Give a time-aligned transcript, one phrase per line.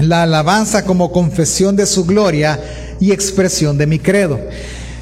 [0.00, 2.60] la alabanza como confesión de su gloria
[3.00, 4.40] y expresión de mi credo.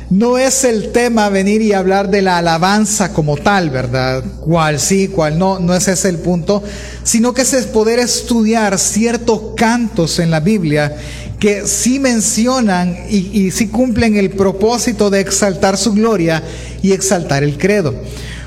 [0.08, 4.22] No es el tema venir y hablar de la alabanza como tal, ¿verdad?
[4.40, 6.62] Cuál sí, cuál no, no es ese el punto,
[7.02, 10.96] sino que es poder estudiar ciertos cantos en la Biblia
[11.40, 16.42] que sí mencionan y, y sí cumplen el propósito de exaltar su gloria
[16.82, 17.94] y exaltar el credo.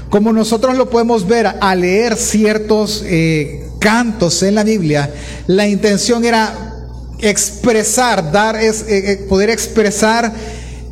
[0.10, 5.12] Como nosotros lo podemos ver al leer ciertos eh, cantos en la Biblia,
[5.48, 6.70] la intención era
[7.20, 10.34] expresar, dar, es, eh, eh, poder expresar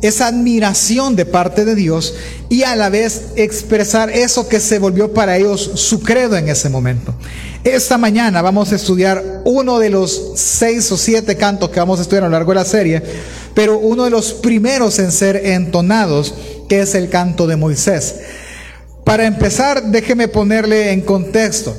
[0.00, 2.14] esa admiración de parte de Dios
[2.48, 6.68] y a la vez expresar eso que se volvió para ellos su credo en ese
[6.68, 7.14] momento.
[7.64, 12.02] Esta mañana vamos a estudiar uno de los seis o siete cantos que vamos a
[12.02, 13.02] estudiar a lo largo de la serie,
[13.54, 16.32] pero uno de los primeros en ser entonados,
[16.68, 18.14] que es el canto de Moisés.
[19.04, 21.74] Para empezar, déjeme ponerle en contexto.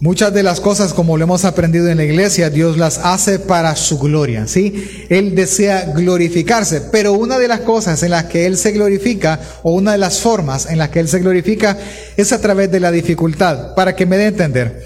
[0.00, 3.74] Muchas de las cosas, como lo hemos aprendido en la iglesia, Dios las hace para
[3.76, 5.06] su gloria, ¿sí?
[5.08, 9.72] Él desea glorificarse, pero una de las cosas en las que Él se glorifica, o
[9.72, 11.78] una de las formas en las que Él se glorifica,
[12.16, 14.84] es a través de la dificultad, para que me dé a entender.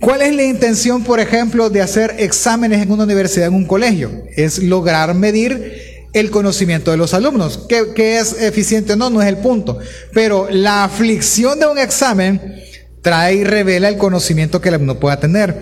[0.00, 4.10] ¿Cuál es la intención, por ejemplo, de hacer exámenes en una universidad, en un colegio?
[4.36, 7.66] Es lograr medir el conocimiento de los alumnos.
[7.68, 9.08] ¿Qué, es eficiente o no?
[9.08, 9.78] No es el punto.
[10.12, 12.62] Pero la aflicción de un examen
[13.06, 15.60] trae y revela el conocimiento que el alumno pueda tener.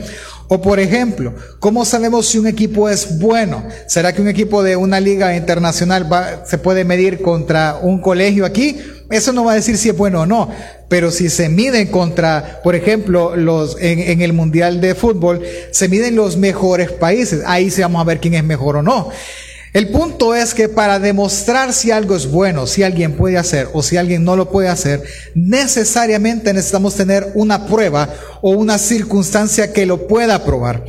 [0.49, 3.63] O por ejemplo, ¿cómo sabemos si un equipo es bueno?
[3.87, 6.09] ¿Será que un equipo de una liga internacional
[6.47, 8.79] se puede medir contra un colegio aquí?
[9.11, 10.49] Eso no va a decir si es bueno o no,
[10.89, 15.91] pero si se miden contra, por ejemplo, los en, en el mundial de fútbol, se
[15.91, 17.43] miden los mejores países.
[17.45, 19.11] Ahí sí vamos a ver quién es mejor o no.
[19.75, 23.83] El punto es que para demostrar si algo es bueno, si alguien puede hacer o
[23.83, 25.03] si alguien no lo puede hacer,
[25.35, 28.09] necesariamente necesitamos tener una prueba
[28.41, 30.85] o una circunstancia que lo pueda probar.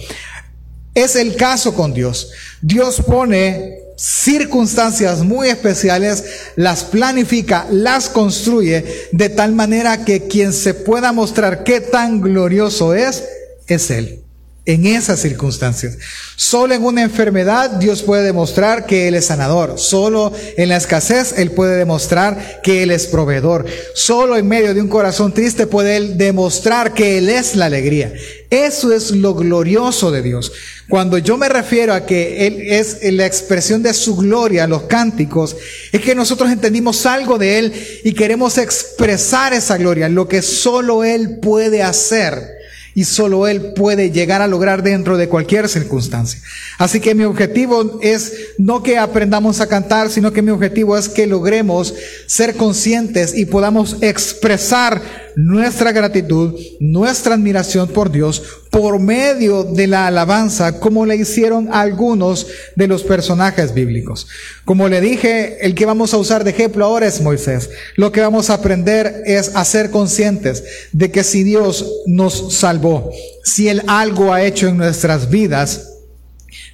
[0.94, 2.30] Es el caso con Dios.
[2.62, 6.24] Dios pone circunstancias muy especiales,
[6.56, 12.94] las planifica, las construye de tal manera que quien se pueda mostrar qué tan glorioso
[12.94, 13.24] es,
[13.68, 14.25] es Él
[14.66, 15.98] en esas circunstancias.
[16.36, 19.78] Solo en una enfermedad Dios puede demostrar que Él es sanador.
[19.78, 23.66] Solo en la escasez Él puede demostrar que Él es proveedor.
[23.94, 28.12] Solo en medio de un corazón triste puede Él demostrar que Él es la alegría.
[28.50, 30.52] Eso es lo glorioso de Dios.
[30.90, 35.56] Cuando yo me refiero a que Él es la expresión de su gloria, los cánticos,
[35.92, 37.74] es que nosotros entendimos algo de Él
[38.04, 42.55] y queremos expresar esa gloria, lo que solo Él puede hacer
[42.96, 46.42] y solo Él puede llegar a lograr dentro de cualquier circunstancia.
[46.78, 51.10] Así que mi objetivo es no que aprendamos a cantar, sino que mi objetivo es
[51.10, 51.94] que logremos
[52.26, 60.08] ser conscientes y podamos expresar nuestra gratitud, nuestra admiración por Dios por medio de la
[60.08, 64.28] alabanza, como le hicieron algunos de los personajes bíblicos.
[64.66, 67.70] Como le dije, el que vamos a usar de ejemplo ahora es Moisés.
[67.96, 73.12] Lo que vamos a aprender es a ser conscientes de que si Dios nos salvó,
[73.44, 75.95] si Él algo ha hecho en nuestras vidas,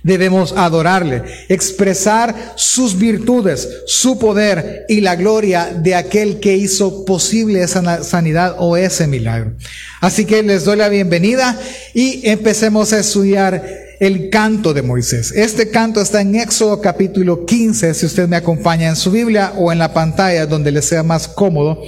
[0.03, 7.61] Debemos adorarle, expresar sus virtudes, su poder y la gloria de aquel que hizo posible
[7.61, 9.53] esa sanidad o ese milagro.
[9.99, 11.59] Así que les doy la bienvenida
[11.93, 13.63] y empecemos a estudiar
[13.99, 15.31] el canto de Moisés.
[15.31, 19.71] Este canto está en Éxodo capítulo 15, si usted me acompaña en su Biblia o
[19.71, 21.83] en la pantalla donde le sea más cómodo.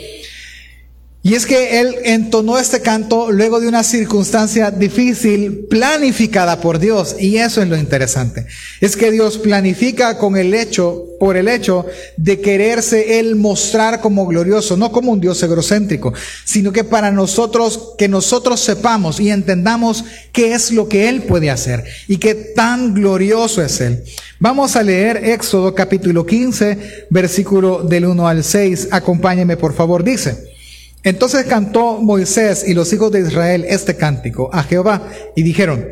[1.26, 7.16] Y es que él entonó este canto luego de una circunstancia difícil planificada por Dios.
[7.18, 8.46] Y eso es lo interesante.
[8.82, 11.86] Es que Dios planifica con el hecho, por el hecho
[12.18, 16.14] de quererse él mostrar como glorioso, no como un Dios egocéntrico,
[16.44, 20.04] sino que para nosotros, que nosotros sepamos y entendamos
[20.34, 24.04] qué es lo que él puede hacer y qué tan glorioso es él.
[24.40, 28.90] Vamos a leer Éxodo capítulo 15, versículo del 1 al 6.
[28.92, 30.52] Acompáñeme por favor, dice.
[31.04, 35.86] Entonces cantó Moisés y los hijos de Israel este cántico a Jehová y dijeron,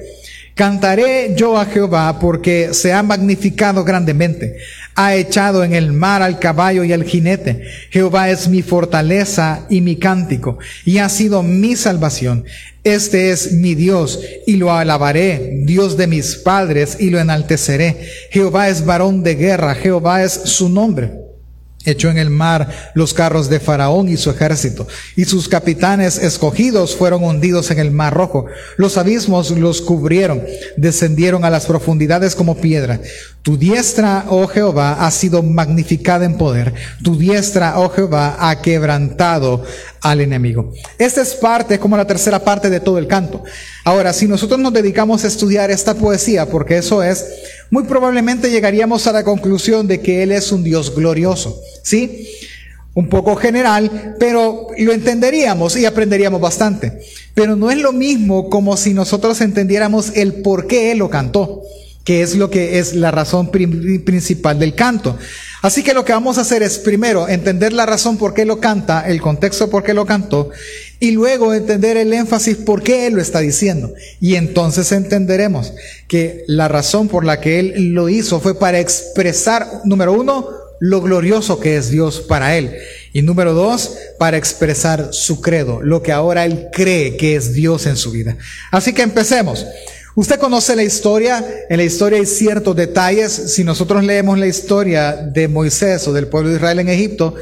[0.56, 4.58] Cantaré yo a Jehová porque se ha magnificado grandemente.
[4.96, 7.64] Ha echado en el mar al caballo y al jinete.
[7.90, 12.46] Jehová es mi fortaleza y mi cántico y ha sido mi salvación.
[12.84, 17.98] Este es mi Dios y lo alabaré, Dios de mis padres y lo enalteceré.
[18.30, 21.31] Jehová es varón de guerra, Jehová es su nombre.
[21.86, 26.96] Echó en el mar los carros de Faraón y su ejército, y sus capitanes escogidos
[26.96, 28.46] fueron hundidos en el mar rojo.
[28.78, 30.44] Los abismos los cubrieron,
[30.78, 33.00] descendieron a las profundidades como piedra.
[33.44, 36.76] Tu diestra, oh Jehová, ha sido magnificada en poder.
[37.04, 39.64] Tu diestra, oh Jehová, ha quebrantado
[40.00, 40.72] al enemigo.
[41.00, 43.44] Esta es parte, como la tercera parte de todo el canto.
[43.84, 47.26] Ahora, si nosotros nos dedicamos a estudiar esta poesía, porque eso es,
[47.72, 51.60] muy probablemente llegaríamos a la conclusión de que Él es un Dios glorioso.
[51.82, 52.28] ¿Sí?
[52.94, 57.02] Un poco general, pero lo entenderíamos y aprenderíamos bastante.
[57.34, 61.64] Pero no es lo mismo como si nosotros entendiéramos el por qué Él lo cantó
[62.04, 65.18] que es lo que es la razón principal del canto.
[65.62, 68.60] Así que lo que vamos a hacer es primero entender la razón por qué lo
[68.60, 70.50] canta, el contexto por qué lo cantó,
[71.00, 73.94] y luego entender el énfasis por qué él lo está diciendo.
[74.20, 75.74] Y entonces entenderemos
[76.08, 80.50] que la razón por la que él lo hizo fue para expresar, número uno,
[80.80, 82.76] lo glorioso que es Dios para él.
[83.14, 87.86] Y número dos, para expresar su credo, lo que ahora él cree que es Dios
[87.86, 88.36] en su vida.
[88.72, 89.68] Así que empecemos.
[90.14, 93.32] Usted conoce la historia, en la historia hay ciertos detalles.
[93.32, 97.36] Si nosotros leemos la historia de Moisés o del pueblo de Israel en Egipto,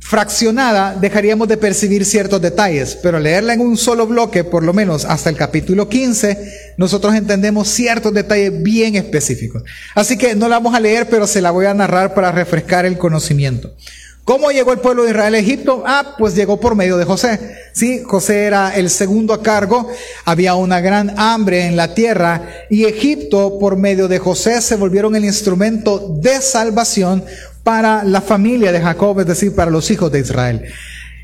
[0.00, 5.04] fraccionada, dejaríamos de percibir ciertos detalles, pero leerla en un solo bloque, por lo menos
[5.04, 9.62] hasta el capítulo 15, nosotros entendemos ciertos detalles bien específicos.
[9.94, 12.84] Así que no la vamos a leer, pero se la voy a narrar para refrescar
[12.84, 13.74] el conocimiento.
[14.24, 15.82] ¿Cómo llegó el pueblo de Israel a Egipto?
[15.84, 17.56] Ah, pues llegó por medio de José.
[17.72, 19.90] Sí, José era el segundo a cargo,
[20.24, 25.16] había una gran hambre en la tierra y Egipto por medio de José se volvieron
[25.16, 27.24] el instrumento de salvación
[27.64, 30.62] para la familia de Jacob, es decir, para los hijos de Israel.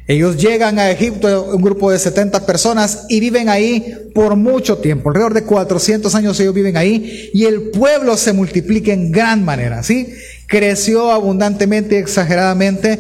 [0.08, 5.10] Ellos llegan a Egipto, un grupo de 70 personas, y viven ahí por mucho tiempo.
[5.10, 9.82] Alrededor de 400 años ellos viven ahí, y el pueblo se multiplica en gran manera,
[9.82, 10.14] ¿sí?
[10.48, 12.98] Creció abundantemente y exageradamente,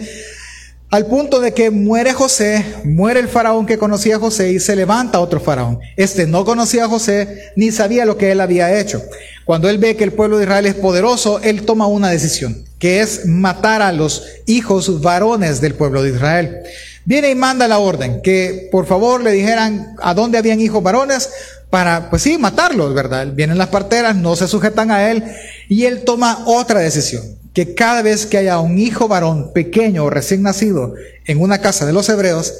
[0.90, 4.76] al punto de que muere José, muere el faraón que conocía a José y se
[4.76, 5.80] levanta otro faraón.
[5.96, 9.02] Este no conocía a José ni sabía lo que él había hecho.
[9.44, 13.00] Cuando él ve que el pueblo de Israel es poderoso, él toma una decisión, que
[13.00, 16.58] es matar a los hijos varones del pueblo de Israel.
[17.04, 21.30] Viene y manda la orden, que por favor le dijeran a dónde habían hijos varones,
[21.70, 23.26] para, pues sí, matarlos, ¿verdad?
[23.34, 25.22] Vienen las parteras, no se sujetan a él,
[25.68, 30.10] y él toma otra decisión que cada vez que haya un hijo varón pequeño o
[30.10, 30.94] recién nacido
[31.24, 32.54] en una casa de los hebreos,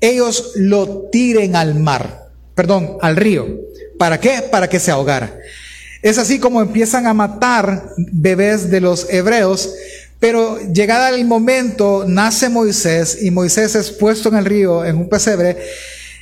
[0.00, 3.46] ellos lo tiren al mar, perdón, al río.
[3.96, 4.42] ¿Para qué?
[4.50, 5.38] Para que se ahogara.
[6.02, 9.72] Es así como empiezan a matar bebés de los hebreos,
[10.18, 15.08] pero llegada el momento, nace Moisés y Moisés es puesto en el río, en un
[15.08, 15.58] pesebre,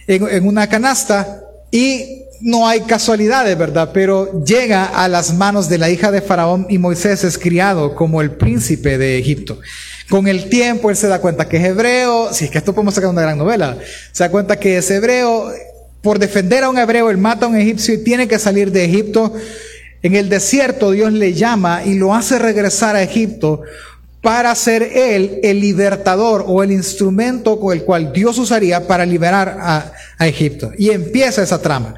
[0.06, 3.90] en, en una canasta, y no hay casualidades, ¿verdad?
[3.92, 8.22] Pero llega a las manos de la hija de Faraón y Moisés es criado como
[8.22, 9.60] el príncipe de Egipto.
[10.08, 12.94] Con el tiempo él se da cuenta que es hebreo, si es que esto podemos
[12.94, 13.76] sacar una gran novela,
[14.12, 15.52] se da cuenta que es hebreo,
[16.00, 18.84] por defender a un hebreo él mata a un egipcio y tiene que salir de
[18.84, 19.34] Egipto.
[20.02, 23.62] En el desierto Dios le llama y lo hace regresar a Egipto
[24.22, 29.58] para ser él el libertador o el instrumento con el cual Dios usaría para liberar
[29.60, 30.72] a, a Egipto.
[30.78, 31.94] Y empieza esa trama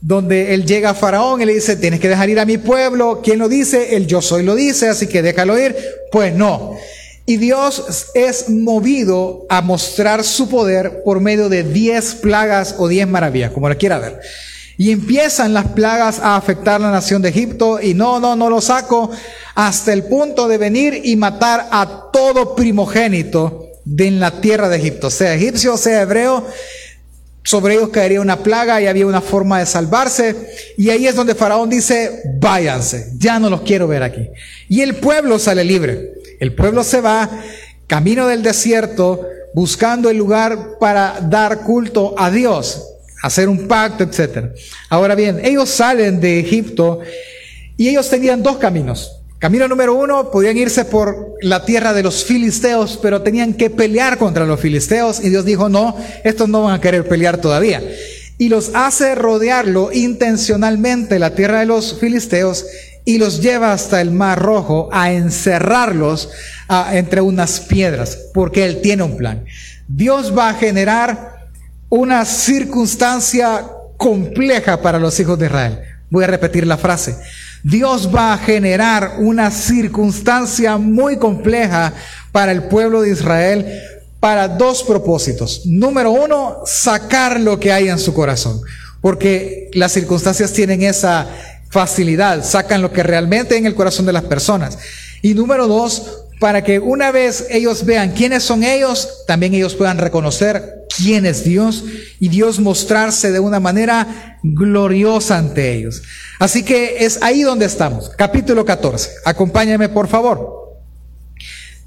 [0.00, 3.20] donde él llega a Faraón y le dice, tienes que dejar ir a mi pueblo.
[3.22, 3.96] ¿Quién lo dice?
[3.96, 5.76] El yo soy lo dice, así que déjalo ir.
[6.12, 6.76] Pues no.
[7.26, 13.06] Y Dios es movido a mostrar su poder por medio de diez plagas o diez
[13.06, 14.20] maravillas, como lo quiera ver.
[14.78, 18.60] Y empiezan las plagas a afectar la nación de Egipto y no, no, no lo
[18.60, 19.10] saco
[19.56, 24.76] hasta el punto de venir y matar a todo primogénito de en la tierra de
[24.76, 26.46] Egipto, sea egipcio, sea hebreo,
[27.42, 30.34] sobre ellos caería una plaga y había una forma de salvarse.
[30.76, 34.28] Y ahí es donde Faraón dice, váyanse, ya no los quiero ver aquí.
[34.68, 36.12] Y el pueblo sale libre.
[36.40, 37.28] El pueblo se va,
[37.86, 42.84] camino del desierto, buscando el lugar para dar culto a Dios,
[43.22, 44.52] hacer un pacto, etc.
[44.88, 47.00] Ahora bien, ellos salen de Egipto
[47.76, 49.17] y ellos tenían dos caminos.
[49.38, 54.18] Camino número uno, podían irse por la tierra de los filisteos, pero tenían que pelear
[54.18, 57.80] contra los filisteos y Dios dijo, no, estos no van a querer pelear todavía.
[58.36, 62.66] Y los hace rodearlo intencionalmente la tierra de los filisteos
[63.04, 66.30] y los lleva hasta el mar rojo a encerrarlos
[66.90, 69.44] entre unas piedras, porque Él tiene un plan.
[69.86, 71.46] Dios va a generar
[71.88, 73.66] una circunstancia
[73.96, 75.78] compleja para los hijos de Israel.
[76.10, 77.16] Voy a repetir la frase.
[77.62, 81.92] Dios va a generar una circunstancia muy compleja
[82.32, 83.66] para el pueblo de Israel
[84.20, 85.62] para dos propósitos.
[85.64, 88.60] Número uno, sacar lo que hay en su corazón,
[89.00, 91.28] porque las circunstancias tienen esa
[91.70, 94.78] facilidad, sacan lo que realmente hay en el corazón de las personas.
[95.22, 99.98] Y número dos, para que una vez ellos vean quiénes son ellos, también ellos puedan
[99.98, 101.84] reconocer quién es Dios
[102.18, 106.02] y Dios mostrarse de una manera gloriosa ante ellos.
[106.40, 108.10] Así que es ahí donde estamos.
[108.10, 109.10] Capítulo 14.
[109.24, 110.58] Acompáñame por favor.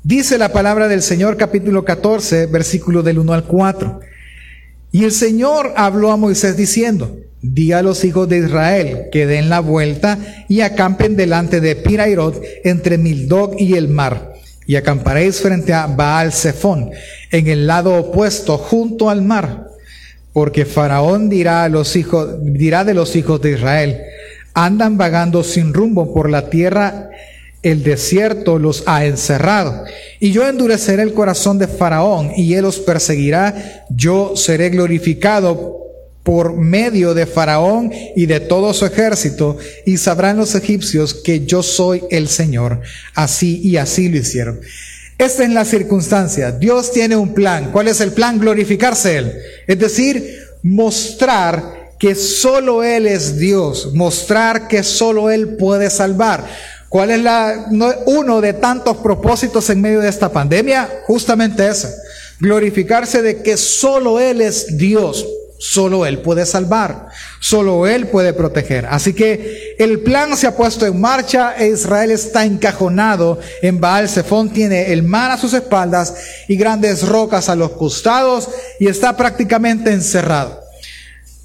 [0.03, 3.99] Dice la palabra del Señor capítulo 14, versículo del 1 al 4.
[4.93, 9.49] Y el Señor habló a Moisés diciendo, di a los hijos de Israel que den
[9.49, 14.30] la vuelta y acampen delante de Pirairot entre Mildog y el mar.
[14.65, 16.91] Y acamparéis frente a Baal Zephón,
[17.31, 19.67] en el lado opuesto, junto al mar.
[20.33, 24.01] Porque Faraón dirá a los hijos, dirá de los hijos de Israel,
[24.53, 27.09] andan vagando sin rumbo por la tierra
[27.63, 29.83] el desierto los ha encerrado.
[30.19, 33.85] Y yo endureceré el corazón de Faraón y él los perseguirá.
[33.89, 35.80] Yo seré glorificado
[36.23, 41.63] por medio de Faraón y de todo su ejército, y sabrán los egipcios que yo
[41.63, 42.81] soy el Señor.
[43.15, 44.61] Así y así lo hicieron.
[45.17, 46.51] Esta es la circunstancia.
[46.51, 47.71] Dios tiene un plan.
[47.71, 48.39] ¿Cuál es el plan?
[48.39, 49.33] Glorificarse Él.
[49.67, 56.47] Es decir, mostrar que solo Él es Dios, mostrar que solo Él puede salvar.
[56.89, 57.67] ¿Cuál es la,
[58.07, 60.89] uno de tantos propósitos en medio de esta pandemia?
[61.05, 61.89] Justamente ese.
[62.39, 65.25] Glorificarse de que solo Él es Dios.
[65.63, 68.87] Solo Él puede salvar, solo Él puede proteger.
[68.87, 74.09] Así que el plan se ha puesto en marcha e Israel está encajonado en Baal
[74.09, 76.15] Zephón, tiene el mar a sus espaldas
[76.47, 78.49] y grandes rocas a los costados
[78.79, 80.59] y está prácticamente encerrado.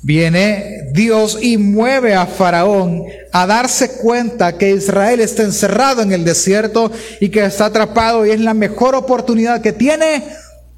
[0.01, 6.25] Viene Dios y mueve a Faraón a darse cuenta que Israel está encerrado en el
[6.25, 10.25] desierto y que está atrapado y es la mejor oportunidad que tiene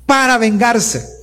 [0.07, 1.18] para vengarse.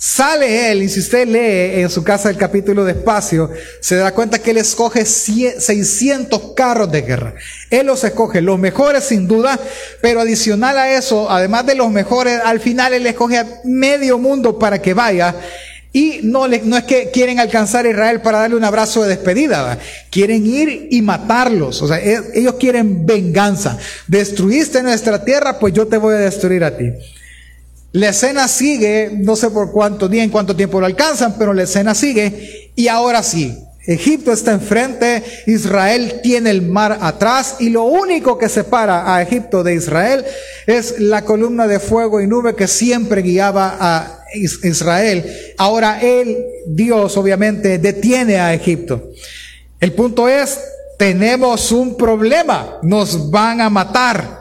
[0.00, 3.50] Sale él, y si usted lee en su casa el capítulo despacio,
[3.80, 7.34] se da cuenta que él escoge 600 carros de guerra.
[7.68, 9.58] Él los escoge, los mejores sin duda,
[10.00, 14.56] pero adicional a eso, además de los mejores, al final él escoge a medio mundo
[14.56, 15.34] para que vaya
[15.92, 19.80] y no, no es que quieren alcanzar a Israel para darle un abrazo de despedida,
[20.10, 21.82] quieren ir y matarlos.
[21.82, 23.78] O sea, e, ellos quieren venganza.
[24.06, 26.92] Destruiste nuestra tierra, pues yo te voy a destruir a ti.
[27.92, 31.62] La escena sigue, no sé por cuánto día, en cuánto tiempo lo alcanzan, pero la
[31.62, 33.64] escena sigue y ahora sí.
[33.86, 39.64] Egipto está enfrente, Israel tiene el mar atrás y lo único que separa a Egipto
[39.64, 40.26] de Israel
[40.66, 45.24] es la columna de fuego y nube que siempre guiaba a Israel.
[45.56, 49.08] Ahora él, Dios, obviamente, detiene a Egipto.
[49.80, 50.60] El punto es,
[50.98, 54.37] tenemos un problema, nos van a matar.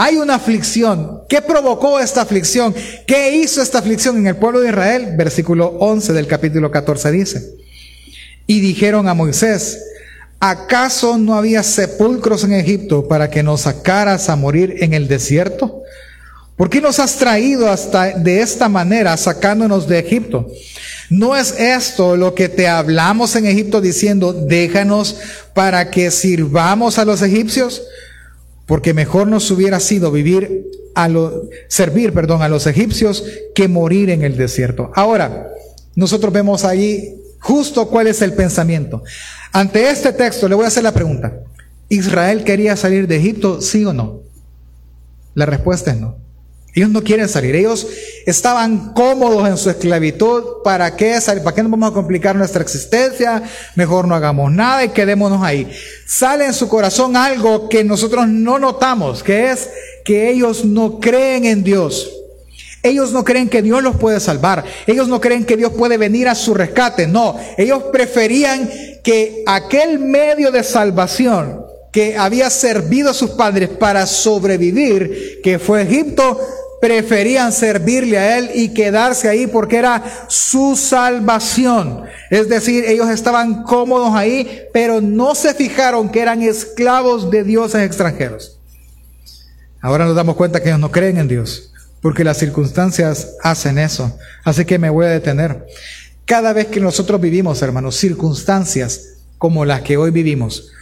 [0.00, 1.22] Hay una aflicción.
[1.28, 2.72] ¿Qué provocó esta aflicción?
[3.04, 5.14] ¿Qué hizo esta aflicción en el pueblo de Israel?
[5.16, 7.56] Versículo 11 del capítulo 14 dice.
[8.46, 9.82] Y dijeron a Moisés,
[10.38, 15.82] ¿acaso no había sepulcros en Egipto para que nos sacaras a morir en el desierto?
[16.54, 20.46] ¿Por qué nos has traído hasta de esta manera sacándonos de Egipto?
[21.10, 25.16] ¿No es esto lo que te hablamos en Egipto diciendo, déjanos
[25.54, 27.82] para que sirvamos a los egipcios?
[28.68, 34.10] Porque mejor nos hubiera sido vivir a lo, servir, perdón, a los egipcios que morir
[34.10, 34.92] en el desierto.
[34.94, 35.48] Ahora,
[35.96, 39.02] nosotros vemos ahí justo cuál es el pensamiento.
[39.52, 41.40] Ante este texto le voy a hacer la pregunta.
[41.88, 44.20] ¿Israel quería salir de Egipto, sí o no?
[45.34, 46.16] La respuesta es no.
[46.78, 47.56] Ellos no quieren salir.
[47.56, 47.88] Ellos
[48.24, 50.62] estaban cómodos en su esclavitud.
[50.62, 51.42] ¿Para qué salir?
[51.42, 53.42] ¿Para qué nos vamos a complicar nuestra existencia?
[53.74, 55.68] Mejor no hagamos nada y quedémonos ahí.
[56.06, 59.68] Sale en su corazón algo que nosotros no notamos, que es
[60.04, 62.12] que ellos no creen en Dios.
[62.84, 64.64] Ellos no creen que Dios los puede salvar.
[64.86, 67.08] Ellos no creen que Dios puede venir a su rescate.
[67.08, 68.70] No, ellos preferían
[69.02, 75.82] que aquel medio de salvación que había servido a sus padres para sobrevivir, que fue
[75.82, 76.38] Egipto,
[76.80, 82.04] preferían servirle a Él y quedarse ahí porque era su salvación.
[82.30, 87.82] Es decir, ellos estaban cómodos ahí, pero no se fijaron que eran esclavos de dioses
[87.82, 88.58] extranjeros.
[89.80, 94.16] Ahora nos damos cuenta que ellos no creen en Dios, porque las circunstancias hacen eso.
[94.44, 95.66] Así que me voy a detener.
[96.24, 100.72] Cada vez que nosotros vivimos, hermanos, circunstancias como las que hoy vivimos,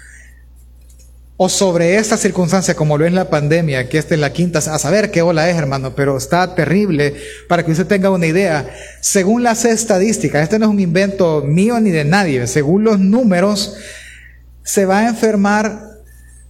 [1.38, 4.78] o sobre esta circunstancia como lo es la pandemia, que esta es la quinta, a
[4.78, 7.14] saber qué ola es, hermano, pero está terrible
[7.48, 8.70] para que usted tenga una idea.
[9.00, 13.76] Según las estadísticas, este no es un invento mío ni de nadie, según los números,
[14.62, 15.78] se va a enfermar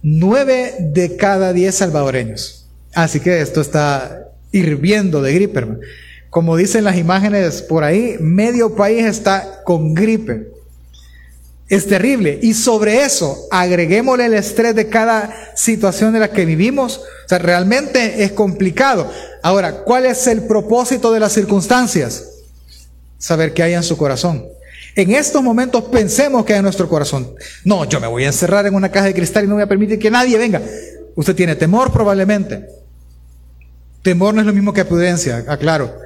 [0.01, 2.65] nueve de cada diez salvadoreños.
[2.93, 5.79] Así que esto está hirviendo de gripe, hermano.
[6.29, 10.56] Como dicen las imágenes por ahí, medio país está con gripe.
[11.69, 12.39] Es terrible.
[12.41, 16.99] Y sobre eso, agreguémosle el estrés de cada situación en la que vivimos.
[17.25, 19.11] O sea, realmente es complicado.
[19.43, 22.23] Ahora, ¿cuál es el propósito de las circunstancias?
[23.17, 24.45] Saber qué hay en su corazón.
[24.95, 27.33] En estos momentos pensemos que hay en nuestro corazón.
[27.63, 29.67] No, yo me voy a encerrar en una caja de cristal y no voy a
[29.67, 30.61] permitir que nadie venga.
[31.15, 32.65] Usted tiene temor probablemente.
[34.01, 35.99] Temor no es lo mismo que prudencia, aclaro.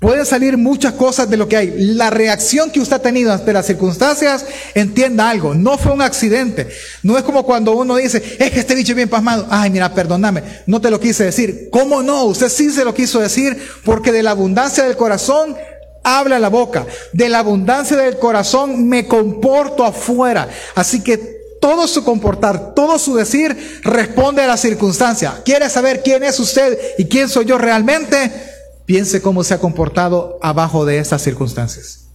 [0.00, 1.74] Pueden salir muchas cosas de lo que hay.
[1.76, 6.68] La reacción que usted ha tenido ante las circunstancias, entienda algo, no fue un accidente.
[7.02, 9.48] No es como cuando uno dice, es que este bicho es bien pasmado.
[9.50, 11.68] Ay, mira, perdóname, no te lo quise decir.
[11.72, 12.24] ¿Cómo no?
[12.26, 15.56] Usted sí se lo quiso decir porque de la abundancia del corazón
[16.04, 16.86] habla la boca.
[17.12, 20.48] De la abundancia del corazón me comporto afuera.
[20.76, 25.42] Así que todo su comportar, todo su decir responde a la circunstancia.
[25.44, 28.57] ¿Quiere saber quién es usted y quién soy yo realmente?
[28.88, 32.06] Piense cómo se ha comportado abajo de estas circunstancias.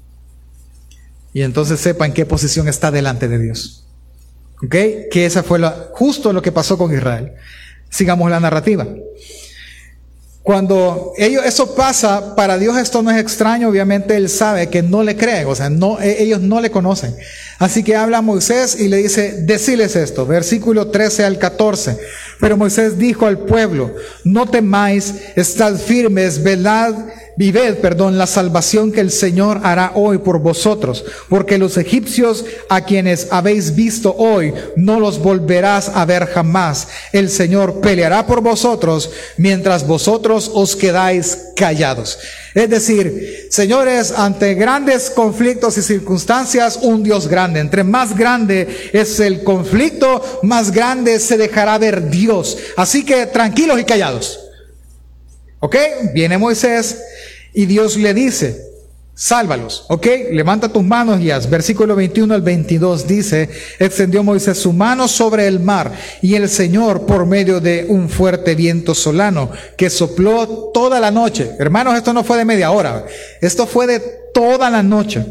[1.31, 3.85] Y entonces sepa en qué posición está delante de Dios.
[4.63, 4.75] ¿Ok?
[5.11, 5.59] Que esa fue
[5.91, 7.33] justo lo que pasó con Israel.
[7.91, 8.87] Sigamos la narrativa.
[10.43, 15.01] Cuando ellos, eso pasa, para Dios esto no es extraño, obviamente Él sabe que no
[15.01, 17.15] le creen, o sea, no, e, ellos no le conocen.
[17.59, 21.97] Así que habla Moisés y le dice, deciles esto, versículo 13 al 14.
[22.41, 23.95] Pero Moisés dijo al pueblo,
[24.25, 26.93] no temáis, estad firmes, velad
[27.35, 32.81] Vived, perdón, la salvación que el Señor hará hoy por vosotros, porque los egipcios a
[32.81, 36.87] quienes habéis visto hoy no los volverás a ver jamás.
[37.11, 42.19] El Señor peleará por vosotros mientras vosotros os quedáis callados.
[42.53, 47.59] Es decir, señores, ante grandes conflictos y circunstancias, un Dios grande.
[47.59, 52.57] Entre más grande es el conflicto, más grande se dejará ver Dios.
[52.77, 54.42] Así que tranquilos y callados.
[55.63, 55.77] ¿Ok?
[56.13, 57.01] Viene Moisés
[57.53, 58.65] y Dios le dice,
[59.15, 60.05] sálvalos, ¿ok?
[60.31, 61.49] Levanta tus manos y haz.
[61.49, 67.05] Versículo 21 al 22 dice, extendió Moisés su mano sobre el mar y el Señor
[67.05, 71.51] por medio de un fuerte viento solano que sopló toda la noche.
[71.57, 73.05] Hermanos, esto no fue de media hora,
[73.39, 74.01] esto fue de
[74.33, 75.25] toda la noche.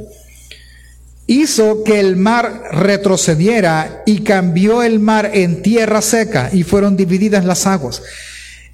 [1.26, 7.44] Hizo que el mar retrocediera y cambió el mar en tierra seca y fueron divididas
[7.44, 8.00] las aguas.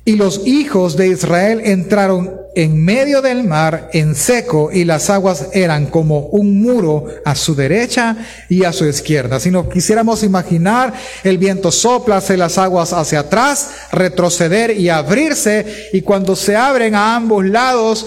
[0.05, 5.49] Y los hijos de Israel entraron en medio del mar en seco y las aguas
[5.53, 8.17] eran como un muro a su derecha
[8.49, 9.39] y a su izquierda.
[9.39, 16.01] Si nos quisiéramos imaginar, el viento sopla, las aguas hacia atrás, retroceder y abrirse y
[16.03, 18.07] cuando se abren a ambos lados,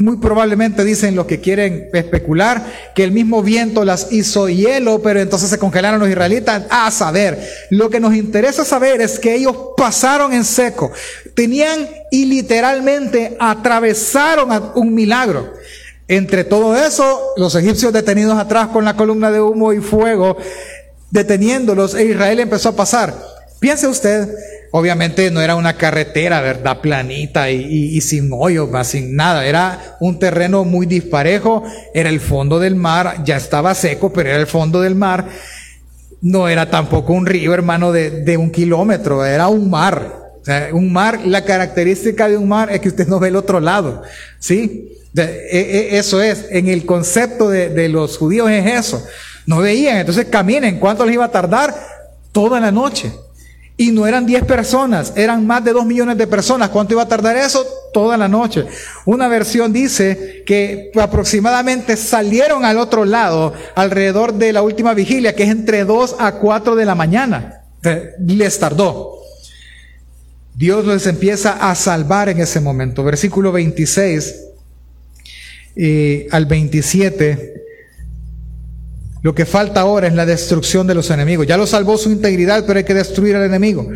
[0.00, 5.20] muy probablemente dicen lo que quieren especular, que el mismo viento las hizo hielo, pero
[5.20, 6.64] entonces se congelaron los israelitas.
[6.70, 7.38] A saber,
[7.70, 10.90] lo que nos interesa saber es que ellos pasaron en seco,
[11.34, 15.52] tenían y literalmente atravesaron un milagro.
[16.08, 20.36] Entre todo eso, los egipcios detenidos atrás con la columna de humo y fuego,
[21.10, 23.39] deteniéndolos, e Israel empezó a pasar.
[23.60, 24.28] Piense usted,
[24.72, 26.80] Obviamente no era una carretera, ¿verdad?
[26.80, 29.44] Planita y, sin hoyos, sin nada.
[29.44, 31.64] Era un terreno muy disparejo.
[31.92, 33.24] Era el fondo del mar.
[33.24, 35.26] Ya estaba seco, pero era el fondo del mar.
[36.20, 39.24] No era tampoco un río, hermano, de, un kilómetro.
[39.24, 40.20] Era un mar.
[40.72, 44.02] Un mar, la característica de un mar es que usted no ve el otro lado.
[44.38, 44.98] ¿Sí?
[45.16, 46.46] E, e, eso es.
[46.50, 49.04] En el concepto de, de los judíos es eso.
[49.46, 49.96] No veían.
[49.96, 50.78] Entonces caminen.
[50.78, 51.74] ¿Cuánto les iba a tardar?
[52.30, 53.10] Toda la noche.
[53.80, 56.68] Y no eran 10 personas, eran más de 2 millones de personas.
[56.68, 57.64] ¿Cuánto iba a tardar eso?
[57.94, 58.66] Toda la noche.
[59.06, 65.44] Una versión dice que aproximadamente salieron al otro lado alrededor de la última vigilia, que
[65.44, 67.62] es entre 2 a 4 de la mañana.
[67.82, 69.14] Eh, les tardó.
[70.54, 73.02] Dios les empieza a salvar en ese momento.
[73.02, 74.44] Versículo 26
[75.76, 77.59] eh, al 27
[79.22, 81.46] lo que falta ahora es la destrucción de los enemigos.
[81.46, 83.86] Ya lo salvó su integridad, pero hay que destruir al enemigo.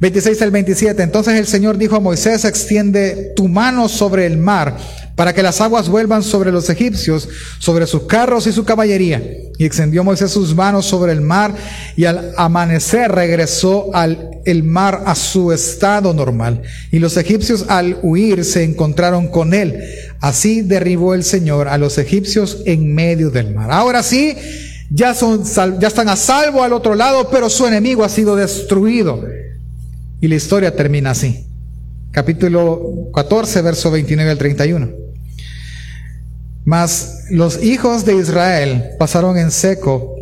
[0.00, 1.02] 26 al 27.
[1.02, 4.76] Entonces el Señor dijo a Moisés, extiende tu mano sobre el mar
[5.14, 7.28] para que las aguas vuelvan sobre los egipcios,
[7.58, 9.22] sobre sus carros y su caballería.
[9.58, 11.54] Y extendió Moisés sus manos sobre el mar
[11.96, 16.62] y al amanecer regresó al el mar a su estado normal.
[16.90, 19.80] Y los egipcios al huir se encontraron con él.
[20.20, 23.70] Así derribó el Señor a los egipcios en medio del mar.
[23.70, 24.36] Ahora sí,
[24.90, 25.44] ya, son,
[25.80, 29.24] ya están a salvo al otro lado, pero su enemigo ha sido destruido.
[30.24, 31.44] Y la historia termina así.
[32.10, 34.90] Capítulo 14, verso 29 al 31.
[36.64, 40.16] Mas los hijos de Israel pasaron en seco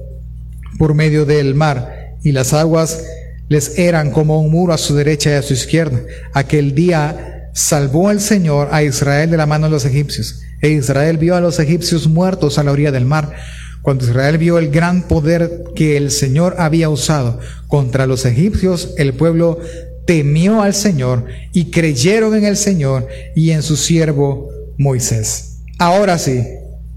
[0.77, 3.05] por medio del mar, y las aguas
[3.49, 6.01] les eran como un muro a su derecha y a su izquierda.
[6.33, 11.17] Aquel día salvó el Señor a Israel de la mano de los egipcios, e Israel
[11.17, 13.37] vio a los egipcios muertos a la orilla del mar
[13.83, 17.39] Cuando Israel vio el gran poder que el Señor había usado
[17.69, 19.61] contra los egipcios, el pueblo
[20.07, 25.59] temió al Señor y creyeron en el Señor y en su siervo Moisés.
[25.79, 26.43] Ahora sí,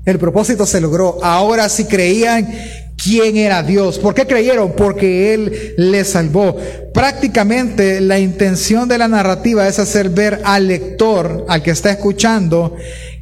[0.05, 1.17] el propósito se logró.
[1.23, 2.47] Ahora sí creían
[2.95, 3.99] quién era Dios.
[3.99, 4.73] ¿Por qué creyeron?
[4.73, 6.57] Porque Él les salvó.
[6.93, 12.75] Prácticamente la intención de la narrativa es hacer ver al lector, al que está escuchando,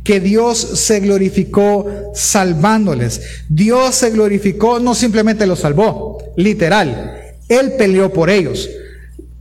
[0.04, 3.22] que Dios se glorificó salvándoles.
[3.50, 7.38] Dios se glorificó, no simplemente los salvó, literal.
[7.48, 8.70] Él peleó por ellos.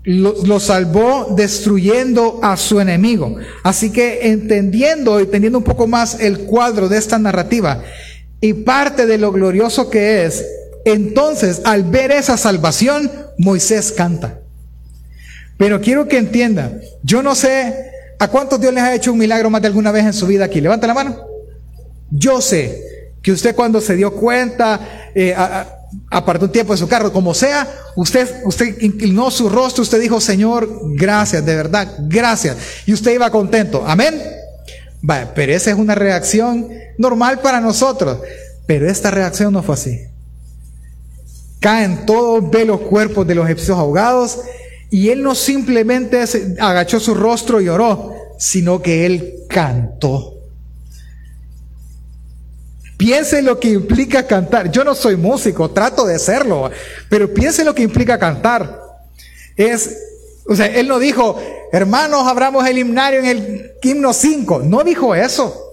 [0.04, 3.36] Lo, salvó destruyendo a su enemigo.
[3.62, 7.82] Así que entendiendo y teniendo un poco más el cuadro de esta narrativa
[8.40, 10.44] y parte de lo glorioso que es,
[10.84, 14.40] entonces al ver esa salvación, Moisés canta.
[15.56, 16.72] Pero quiero que entienda,
[17.04, 20.04] yo no sé ¿A cuántos Dios les ha hecho un milagro más de alguna vez
[20.04, 20.60] en su vida aquí?
[20.60, 21.26] Levanta la mano.
[22.08, 25.34] Yo sé que usted cuando se dio cuenta, eh,
[26.10, 30.20] apartó un tiempo de su carro, como sea, usted, usted inclinó su rostro, usted dijo,
[30.20, 32.56] Señor, gracias, de verdad, gracias.
[32.86, 33.84] Y usted iba contento.
[33.86, 34.22] Amén.
[35.34, 38.18] Pero esa es una reacción normal para nosotros.
[38.66, 40.00] Pero esta reacción no fue así.
[41.60, 44.40] Caen todos, ve los cuerpos de los egipcios ahogados
[44.90, 46.24] y él no simplemente
[46.58, 50.31] agachó su rostro y oró, sino que él cantó.
[53.02, 54.70] Piense lo que implica cantar.
[54.70, 56.70] Yo no soy músico, trato de serlo,
[57.08, 58.80] pero piense lo que implica cantar.
[59.56, 59.98] Es,
[60.46, 61.36] o sea, él no dijo,
[61.72, 64.60] hermanos, abramos el himnario en el himno 5.
[64.60, 65.68] No dijo eso.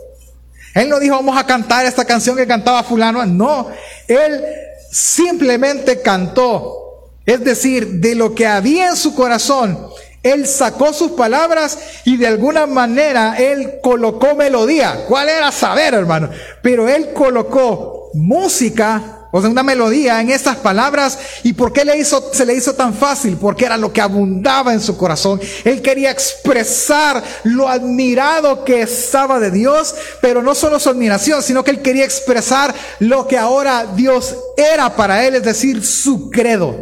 [0.74, 3.24] Él no dijo, vamos a cantar esta canción que cantaba fulano.
[3.28, 3.70] No,
[4.08, 4.44] él
[4.92, 7.12] simplemente cantó.
[7.28, 9.88] Es decir, de lo que había en su corazón,
[10.24, 15.06] él sacó sus palabras y de alguna manera él colocó melodía.
[15.08, 16.30] ¿Cuál era saber, hermano?
[16.62, 21.18] Pero él colocó música, o sea, una melodía en esas palabras.
[21.44, 23.38] ¿Y por qué le hizo, se le hizo tan fácil?
[23.38, 25.40] Porque era lo que abundaba en su corazón.
[25.64, 31.64] Él quería expresar lo admirado que estaba de Dios, pero no solo su admiración, sino
[31.64, 36.76] que él quería expresar lo que ahora Dios era para él, es decir, su credo.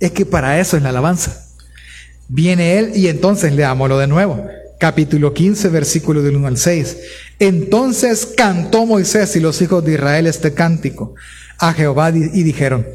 [0.00, 1.51] Es que para eso es la alabanza.
[2.34, 4.42] Viene él y entonces leámoslo de nuevo.
[4.80, 6.96] Capítulo 15, versículo del 1 al 6.
[7.38, 11.14] Entonces cantó Moisés y los hijos de Israel este cántico
[11.58, 12.86] a Jehová y dijeron,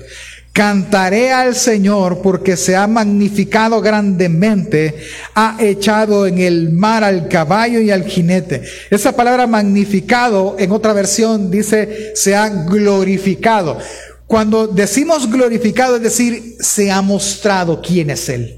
[0.54, 4.96] Cantaré al Señor porque se ha magnificado grandemente,
[5.36, 8.64] ha echado en el mar al caballo y al jinete.
[8.90, 13.78] Esa palabra magnificado en otra versión dice se ha glorificado.
[14.26, 18.57] Cuando decimos glorificado, es decir, se ha mostrado quién es Él.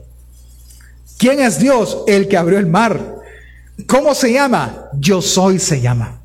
[1.19, 2.03] ¿Quién es Dios?
[2.07, 3.17] El que abrió el mar.
[3.87, 4.85] ¿Cómo se llama?
[4.93, 6.21] Yo soy se llama.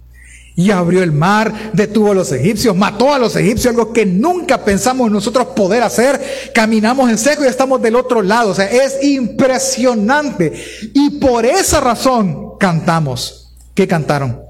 [0.54, 4.64] Y abrió el mar, detuvo a los egipcios, mató a los egipcios, algo que nunca
[4.64, 6.52] pensamos nosotros poder hacer.
[6.54, 8.52] Caminamos en seco y estamos del otro lado.
[8.52, 10.52] O sea, es impresionante.
[10.94, 13.52] Y por esa razón cantamos.
[13.74, 14.43] ¿Qué cantaron?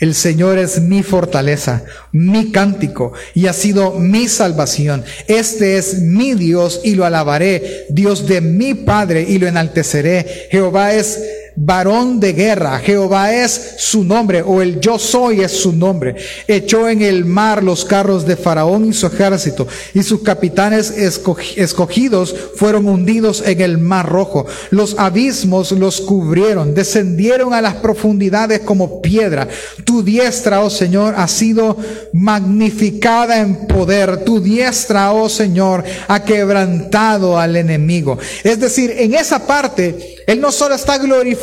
[0.00, 5.04] El Señor es mi fortaleza, mi cántico, y ha sido mi salvación.
[5.28, 10.48] Este es mi Dios y lo alabaré, Dios de mi Padre y lo enalteceré.
[10.50, 11.20] Jehová es
[11.56, 16.16] varón de guerra, Jehová es su nombre, o el yo soy es su nombre.
[16.46, 22.34] Echó en el mar los carros de Faraón y su ejército, y sus capitanes escogidos
[22.56, 24.46] fueron hundidos en el mar rojo.
[24.70, 29.48] Los abismos los cubrieron, descendieron a las profundidades como piedra.
[29.84, 31.76] Tu diestra, oh Señor, ha sido
[32.12, 34.24] magnificada en poder.
[34.24, 38.18] Tu diestra, oh Señor, ha quebrantado al enemigo.
[38.44, 41.39] Es decir, en esa parte, Él no solo está glorificando,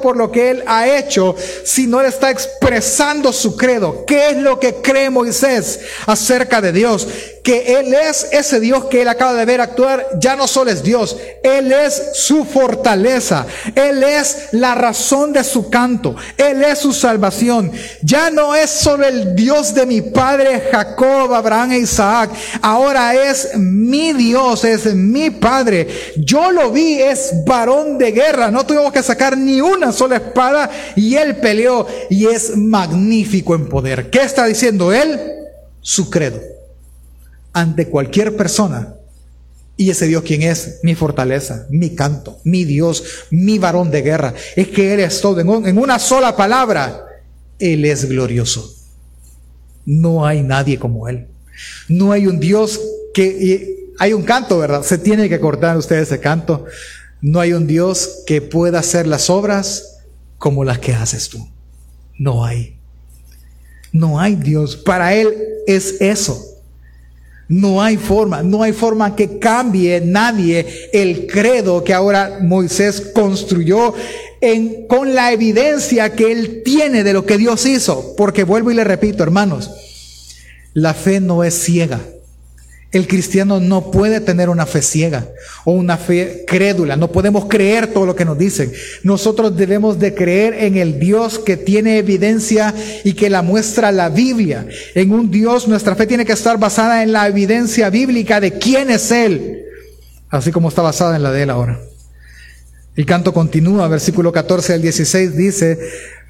[0.00, 4.04] por lo que él ha hecho, sino él está expresando su credo.
[4.06, 7.06] ¿Qué es lo que cree Moisés acerca de Dios?
[7.42, 10.82] Que él es ese Dios que él acaba de ver actuar, ya no solo es
[10.82, 16.92] Dios, él es su fortaleza, él es la razón de su canto, él es su
[16.92, 17.72] salvación.
[18.02, 23.56] Ya no es solo el Dios de mi padre Jacob, Abraham e Isaac, ahora es
[23.56, 25.88] mi Dios, es mi padre.
[26.16, 30.70] Yo lo vi, es varón de guerra, no tuvimos que sacar ni una sola espada
[30.96, 34.10] y él peleó y es magnífico en poder.
[34.10, 35.18] ¿Qué está diciendo él?
[35.80, 36.40] Su credo.
[37.52, 38.94] Ante cualquier persona.
[39.76, 44.34] Y ese Dios quien es mi fortaleza, mi canto, mi Dios, mi varón de guerra.
[44.54, 45.40] Es que Él es todo.
[45.40, 47.06] En una sola palabra,
[47.58, 48.74] Él es glorioso.
[49.86, 51.28] No hay nadie como Él.
[51.88, 52.78] No hay un Dios
[53.14, 53.78] que...
[53.98, 54.82] Hay un canto, ¿verdad?
[54.82, 56.64] Se tiene que cortar ustedes ese canto.
[57.22, 59.98] No hay un Dios que pueda hacer las obras
[60.38, 61.46] como las que haces tú.
[62.18, 62.78] No hay.
[63.92, 64.76] No hay Dios.
[64.76, 65.34] Para Él
[65.66, 66.50] es eso.
[67.50, 73.92] No hay forma, no hay forma que cambie nadie el credo que ahora Moisés construyó
[74.40, 78.14] en, con la evidencia que él tiene de lo que Dios hizo.
[78.16, 79.68] Porque vuelvo y le repito, hermanos,
[80.74, 82.00] la fe no es ciega.
[82.92, 85.28] El cristiano no puede tener una fe ciega
[85.64, 86.96] o una fe crédula.
[86.96, 88.72] No podemos creer todo lo que nos dicen.
[89.04, 92.74] Nosotros debemos de creer en el Dios que tiene evidencia
[93.04, 94.66] y que la muestra la Biblia.
[94.96, 98.90] En un Dios, nuestra fe tiene que estar basada en la evidencia bíblica de quién
[98.90, 99.64] es Él.
[100.28, 101.78] Así como está basada en la de Él ahora.
[102.96, 105.78] El canto continúa, versículo 14 al 16 dice,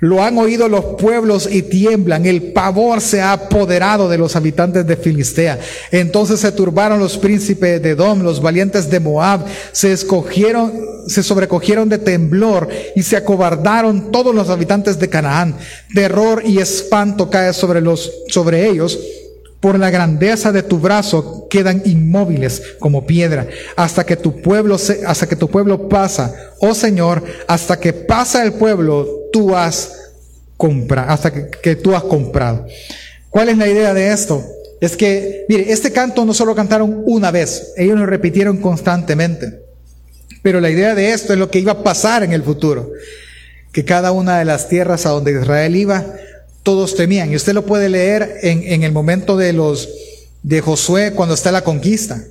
[0.01, 4.87] lo han oído los pueblos y tiemblan, el pavor se ha apoderado de los habitantes
[4.87, 5.59] de Filistea.
[5.91, 10.73] Entonces se turbaron los príncipes de Edom, los valientes de Moab, se escogieron,
[11.07, 15.57] se sobrecogieron de temblor y se acobardaron todos los habitantes de Canaán.
[15.95, 18.99] Terror y espanto cae sobre los, sobre ellos
[19.61, 25.05] por la grandeza de tu brazo quedan inmóviles como piedra, hasta que tu pueblo se,
[25.07, 29.93] hasta que tu pueblo pasa, oh Señor, hasta que pasa el pueblo, tú has
[30.57, 32.67] comprado, hasta que, tú has comprado.
[33.31, 34.45] ¿Cuál es la idea de esto?
[34.81, 39.61] Es que, mire, este canto no solo cantaron una vez, ellos lo repitieron constantemente.
[40.43, 42.93] Pero la idea de esto es lo que iba a pasar en el futuro.
[43.73, 46.05] Que cada una de las tierras a donde Israel iba,
[46.63, 47.31] todos temían.
[47.31, 49.89] Y usted lo puede leer en, en el momento de los
[50.43, 52.23] de Josué cuando está la conquista.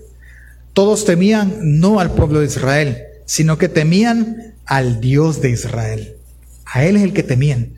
[0.74, 6.19] Todos temían no al pueblo de Israel, sino que temían al Dios de Israel.
[6.74, 7.74] A Él es el que temían.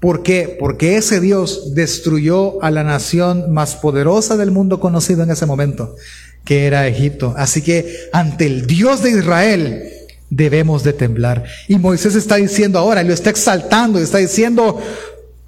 [0.00, 0.56] ¿Por qué?
[0.58, 5.96] Porque ese Dios destruyó a la nación más poderosa del mundo conocido en ese momento,
[6.44, 7.34] que era Egipto.
[7.36, 9.82] Así que ante el Dios de Israel
[10.30, 11.44] debemos de temblar.
[11.66, 14.80] Y Moisés está diciendo ahora, lo está exaltando, está diciendo,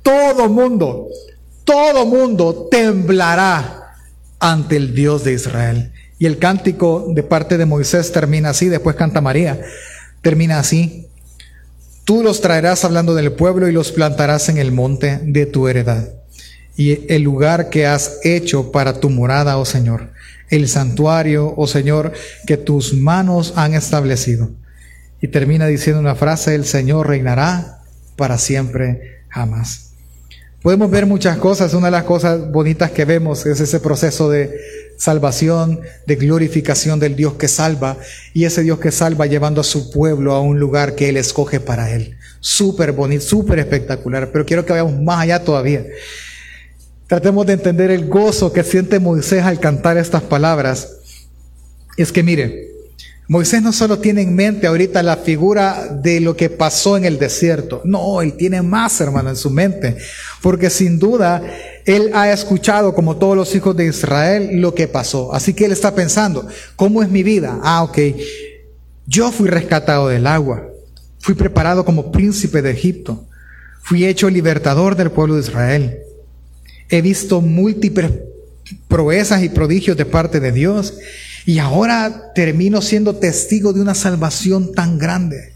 [0.02, 1.06] todo mundo,
[1.64, 3.94] todo mundo temblará
[4.40, 5.92] ante el Dios de Israel.
[6.18, 9.60] Y el cántico de parte de Moisés termina así, después canta María,
[10.22, 11.06] termina así.
[12.10, 16.08] Tú los traerás hablando del pueblo y los plantarás en el monte de tu heredad.
[16.76, 20.10] Y el lugar que has hecho para tu morada, oh Señor,
[20.48, 22.10] el santuario, oh Señor,
[22.48, 24.50] que tus manos han establecido.
[25.20, 27.78] Y termina diciendo una frase, el Señor reinará
[28.16, 29.92] para siempre jamás.
[30.62, 31.74] Podemos ver muchas cosas.
[31.74, 34.50] Una de las cosas bonitas que vemos es ese proceso de
[35.00, 37.96] salvación, de glorificación del Dios que salva
[38.34, 41.58] y ese Dios que salva llevando a su pueblo a un lugar que Él escoge
[41.58, 42.18] para Él.
[42.40, 44.30] Súper bonito, súper espectacular.
[44.30, 45.86] Pero quiero que vayamos más allá todavía.
[47.06, 50.98] Tratemos de entender el gozo que siente Moisés al cantar estas palabras.
[51.96, 52.69] Es que mire,
[53.30, 57.16] Moisés no solo tiene en mente ahorita la figura de lo que pasó en el
[57.16, 59.96] desierto, no, él tiene más, hermano, en su mente,
[60.42, 61.40] porque sin duda
[61.86, 65.32] él ha escuchado, como todos los hijos de Israel, lo que pasó.
[65.32, 67.60] Así que él está pensando, ¿cómo es mi vida?
[67.62, 67.98] Ah, ok,
[69.06, 70.66] yo fui rescatado del agua,
[71.20, 73.28] fui preparado como príncipe de Egipto,
[73.80, 75.98] fui hecho libertador del pueblo de Israel,
[76.88, 78.10] he visto múltiples
[78.88, 80.94] proezas y prodigios de parte de Dios
[81.46, 85.52] y ahora termino siendo testigo de una salvación tan grande.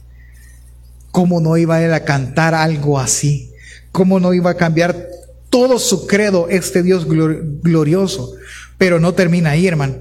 [1.11, 3.53] ¿Cómo no iba él a cantar algo así?
[3.93, 5.09] ¿Cómo no iba a cambiar
[5.51, 8.35] todo su credo este Dios glorioso?
[8.79, 9.99] Pero no termina ahí, hermano.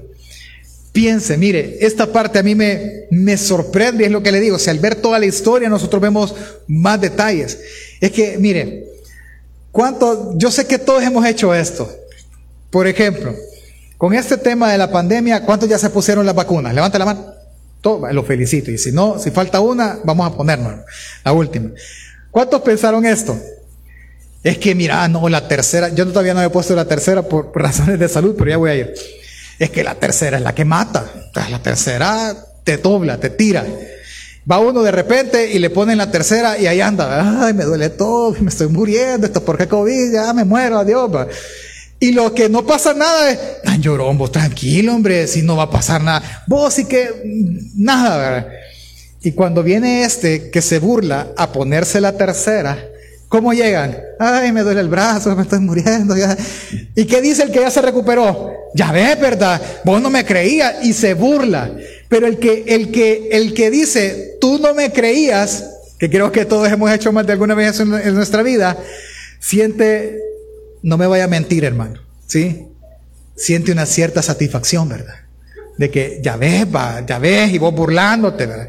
[0.92, 4.58] Piense, mire, esta parte a mí me, me sorprende, es lo que le digo.
[4.58, 6.34] Si al ver toda la historia nosotros vemos
[6.66, 7.58] más detalles.
[8.00, 8.86] Es que, mire,
[9.70, 11.88] cuánto, yo sé que todos hemos hecho esto.
[12.70, 13.34] Por ejemplo,
[13.98, 16.74] con este tema de la pandemia, ¿cuántos ya se pusieron las vacunas?
[16.74, 17.26] Levanta la mano.
[17.80, 18.70] Todo, lo felicito.
[18.70, 20.80] Y si no, si falta una, vamos a ponernos
[21.24, 21.70] la última.
[22.30, 23.38] ¿Cuántos pensaron esto?
[24.42, 27.98] Es que mira, no, la tercera, yo todavía no he puesto la tercera por razones
[27.98, 28.94] de salud, pero ya voy a ir.
[29.58, 31.04] Es que la tercera es la que mata.
[31.50, 33.64] La tercera te dobla, te tira.
[34.50, 37.46] Va uno de repente y le ponen la tercera y ahí anda.
[37.46, 41.10] Ay, me duele todo, me estoy muriendo, esto por qué COVID, ya me muero, adiós.
[42.00, 45.64] Y lo que no pasa nada es, tan llorón, vos tranquilo, hombre, si no va
[45.64, 46.44] a pasar nada.
[46.46, 47.08] Vos sí que
[47.76, 48.48] nada, ¿verdad?
[49.22, 52.76] Y cuando viene este que se burla a ponerse la tercera,
[53.28, 53.96] ¿cómo llegan?
[54.18, 56.14] Ay, me duele el brazo, me estoy muriendo.
[56.14, 56.36] Ya.
[56.94, 58.52] ¿Y qué dice el que ya se recuperó?
[58.74, 59.60] Ya ves, ¿verdad?
[59.84, 61.70] Vos no me creías y se burla.
[62.08, 66.44] Pero el que, el que, el que dice, tú no me creías, que creo que
[66.44, 68.76] todos hemos hecho más de alguna vez en nuestra vida,
[69.40, 70.20] siente
[70.84, 72.66] no me vaya a mentir, hermano, ¿sí?
[73.34, 75.14] Siente una cierta satisfacción, ¿verdad?
[75.78, 78.68] De que ya ves, va, ya ves, y vos burlándote, ¿verdad?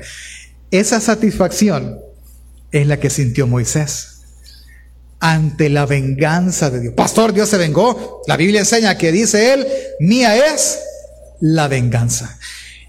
[0.71, 1.99] Esa satisfacción
[2.71, 4.13] es la que sintió Moisés.
[5.19, 6.93] ante la venganza de Dios.
[6.93, 8.21] Pastor, Dios se vengó.
[8.27, 9.67] La Biblia enseña que dice él,
[9.99, 10.79] mía es
[11.41, 12.37] la venganza.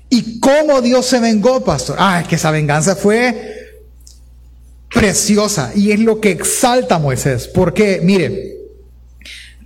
[0.08, 1.96] ¿Y cómo Dios se vengó, pastor?
[1.98, 3.54] Ah, es que esa venganza fue
[4.92, 7.48] preciosa y es lo que exalta a Moisés.
[7.48, 8.55] Porque, mire,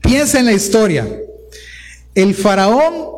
[0.01, 1.09] piensa en la historia.
[2.15, 3.09] El faraón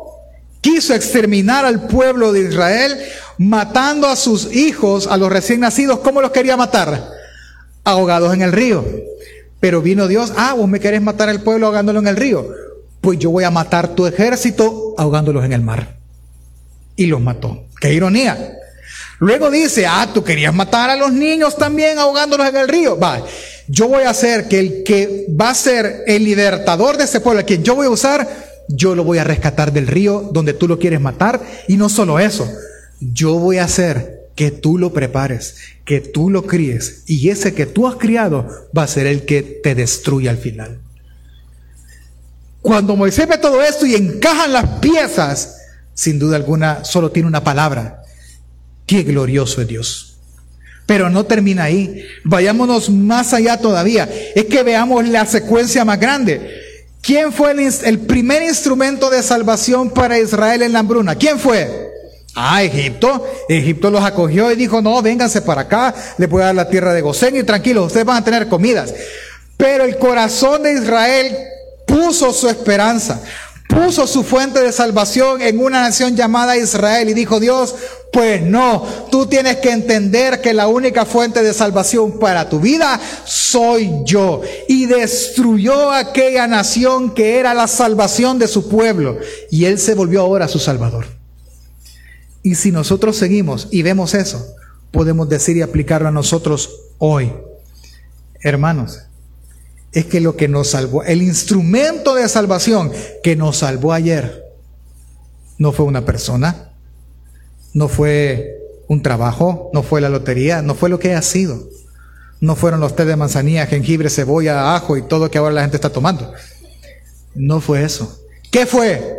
[0.61, 2.97] quiso exterminar al pueblo de Israel
[3.37, 5.99] matando a sus hijos, a los recién nacidos.
[5.99, 7.09] ¿Cómo los quería matar?
[7.83, 8.85] Ahogados en el río.
[9.59, 12.47] Pero vino Dios, ah, vos me querés matar al pueblo ahogándolo en el río.
[13.01, 15.97] Pues yo voy a matar tu ejército ahogándolos en el mar.
[16.95, 17.65] Y los mató.
[17.79, 18.57] Qué ironía.
[19.19, 22.97] Luego dice, ah, tú querías matar a los niños también ahogándolos en el río.
[22.97, 23.23] Va,
[23.67, 27.41] yo voy a hacer que el que va a ser el libertador de ese pueblo,
[27.41, 28.27] a quien yo voy a usar,
[28.67, 31.41] yo lo voy a rescatar del río donde tú lo quieres matar.
[31.67, 32.49] Y no solo eso,
[32.99, 37.03] yo voy a hacer que tú lo prepares, que tú lo críes.
[37.05, 40.79] Y ese que tú has criado va a ser el que te destruye al final.
[42.61, 45.57] Cuando Moisés ve todo esto y encajan las piezas,
[45.93, 48.02] sin duda alguna solo tiene una palabra,
[48.85, 50.17] Qué glorioso es Dios.
[50.85, 52.05] Pero no termina ahí.
[52.23, 54.09] Vayámonos más allá todavía.
[54.35, 56.63] Es que veamos la secuencia más grande.
[57.01, 61.15] ¿Quién fue el, primer instrumento de salvación para Israel en la hambruna?
[61.15, 61.91] ¿Quién fue?
[62.33, 63.27] Ah, Egipto.
[63.49, 66.93] Egipto los acogió y dijo, no, vénganse para acá, les voy a dar la tierra
[66.93, 68.93] de Gosén y tranquilos, ustedes van a tener comidas.
[69.57, 71.37] Pero el corazón de Israel
[71.85, 73.21] puso su esperanza,
[73.73, 77.75] puso su fuente de salvación en una nación llamada Israel y dijo Dios,
[78.11, 82.99] pues no, tú tienes que entender que la única fuente de salvación para tu vida
[83.25, 84.41] soy yo.
[84.67, 89.17] Y destruyó aquella nación que era la salvación de su pueblo.
[89.49, 91.07] Y él se volvió ahora su salvador.
[92.43, 94.45] Y si nosotros seguimos y vemos eso,
[94.91, 97.33] podemos decir y aplicarlo a nosotros hoy.
[98.41, 98.99] Hermanos,
[99.93, 104.43] es que lo que nos salvó, el instrumento de salvación que nos salvó ayer,
[105.59, 106.73] no fue una persona,
[107.73, 111.69] no fue un trabajo, no fue la lotería, no fue lo que ha sido.
[112.41, 115.77] No fueron los té de manzanilla, jengibre, cebolla, ajo y todo que ahora la gente
[115.77, 116.33] está tomando.
[117.35, 118.19] No fue eso.
[118.51, 119.17] ¿Qué fue?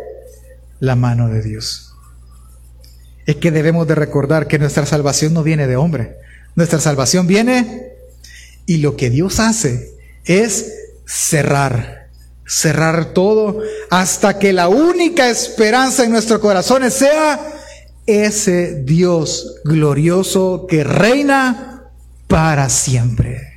[0.79, 1.93] La mano de Dios.
[3.25, 6.17] Es que debemos de recordar que nuestra salvación no viene de hombre.
[6.53, 7.93] Nuestra salvación viene
[8.67, 9.94] y lo que Dios hace
[10.25, 10.73] es
[11.05, 12.07] cerrar,
[12.45, 17.39] cerrar todo hasta que la única esperanza en nuestros corazones sea
[18.05, 21.83] ese Dios glorioso que reina
[22.27, 23.53] para siempre.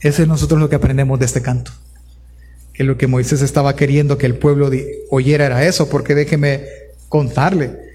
[0.00, 1.72] Ese es nosotros lo que aprendemos de este canto.
[2.72, 4.70] Que lo que Moisés estaba queriendo que el pueblo
[5.10, 6.64] oyera era eso, porque déjeme
[7.08, 7.88] contarle.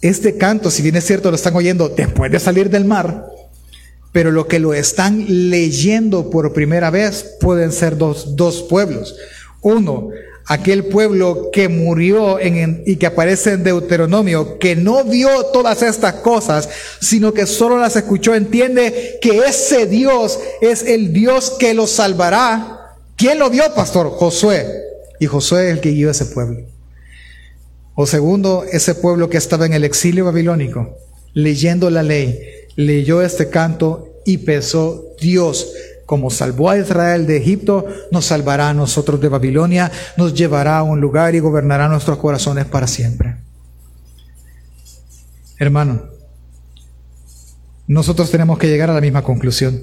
[0.00, 3.26] Este canto, si bien es cierto, lo están oyendo después de salir del mar,
[4.12, 9.16] pero lo que lo están leyendo por primera vez pueden ser dos, dos pueblos.
[9.62, 10.10] Uno,
[10.46, 16.68] aquel pueblo que murió y que aparece en Deuteronomio, que no vio todas estas cosas,
[17.00, 22.96] sino que solo las escuchó, entiende que ese Dios es el Dios que los salvará.
[23.16, 24.10] ¿Quién lo vio, pastor?
[24.10, 24.66] Josué.
[25.20, 26.66] Y Josué es el que guió ese pueblo.
[27.94, 30.96] O segundo, ese pueblo que estaba en el exilio babilónico,
[31.34, 32.40] leyendo la ley,
[32.76, 35.72] leyó este canto y pensó, Dios,
[36.06, 40.82] como salvó a Israel de Egipto, nos salvará a nosotros de Babilonia, nos llevará a
[40.82, 43.36] un lugar y gobernará nuestros corazones para siempre.
[45.58, 46.02] Hermano,
[47.86, 49.82] nosotros tenemos que llegar a la misma conclusión.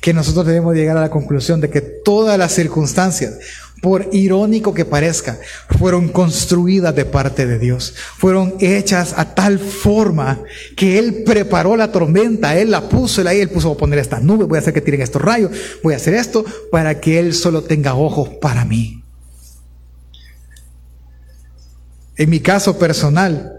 [0.00, 3.38] Que nosotros debemos llegar a la conclusión de que todas las circunstancias,
[3.84, 5.38] por irónico que parezca,
[5.78, 7.94] fueron construidas de parte de Dios.
[8.16, 10.42] Fueron hechas a tal forma
[10.74, 14.48] que Él preparó la tormenta, Él la puso, ahí, Él puso a poner estas nubes,
[14.48, 15.50] voy a hacer que tiren estos rayos,
[15.82, 19.04] voy a hacer esto para que Él solo tenga ojos para mí.
[22.16, 23.52] En mi caso personal,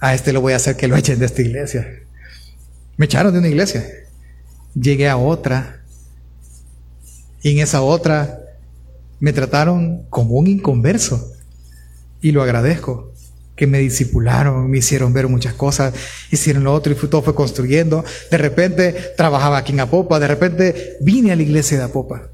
[0.00, 1.86] a este lo voy a hacer que lo echen de esta iglesia.
[2.96, 3.86] Me echaron de una iglesia.
[4.74, 5.84] Llegué a otra.
[7.40, 8.41] Y en esa otra
[9.22, 11.32] me trataron como un inconverso.
[12.20, 13.12] Y lo agradezco,
[13.54, 15.94] que me disipularon, me hicieron ver muchas cosas,
[16.32, 18.04] hicieron lo otro y todo fue construyendo.
[18.32, 22.30] De repente trabajaba aquí en Apopa, de repente vine a la iglesia de Apopa.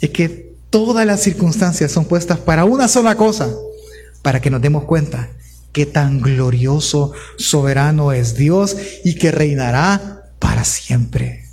[0.00, 3.52] Es que todas las circunstancias son puestas para una sola cosa,
[4.22, 5.30] para que nos demos cuenta
[5.72, 11.45] que tan glorioso, soberano es Dios y que reinará para siempre.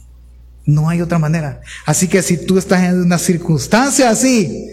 [0.66, 1.62] No hay otra manera.
[1.86, 4.70] Así que si tú estás en una circunstancia así,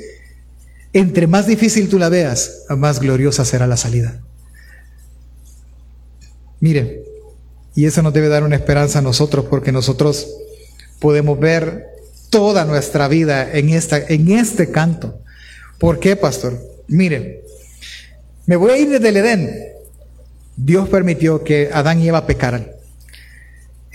[0.93, 4.21] entre más difícil tú la veas, más gloriosa será la salida.
[6.61, 7.03] Mire,
[7.75, 10.29] y eso nos debe dar una esperanza a nosotros porque nosotros
[10.99, 11.87] podemos ver
[12.29, 15.21] toda nuestra vida en, esta, en este canto.
[15.79, 16.61] ¿Por qué, pastor?
[16.89, 17.45] Mire,
[18.47, 19.57] me voy a ir desde el Edén.
[20.57, 22.71] Dios permitió que Adán y Eva pecaran.